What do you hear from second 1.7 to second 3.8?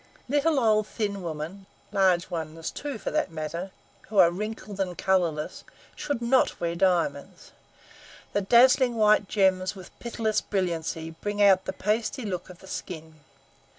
large ones too, for that matter,